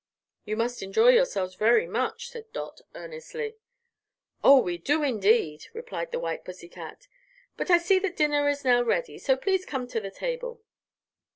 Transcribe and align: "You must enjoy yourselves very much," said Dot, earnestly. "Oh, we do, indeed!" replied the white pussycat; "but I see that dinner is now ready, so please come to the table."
"You 0.45 0.57
must 0.57 0.81
enjoy 0.81 1.09
yourselves 1.09 1.53
very 1.53 1.85
much," 1.85 2.31
said 2.31 2.51
Dot, 2.53 2.81
earnestly. 2.95 3.57
"Oh, 4.43 4.59
we 4.59 4.79
do, 4.79 5.03
indeed!" 5.03 5.67
replied 5.73 6.11
the 6.11 6.17
white 6.19 6.43
pussycat; 6.43 7.07
"but 7.55 7.69
I 7.69 7.77
see 7.77 7.99
that 7.99 8.17
dinner 8.17 8.49
is 8.49 8.65
now 8.65 8.81
ready, 8.81 9.19
so 9.19 9.37
please 9.37 9.63
come 9.63 9.85
to 9.89 9.99
the 10.01 10.09
table." 10.09 10.63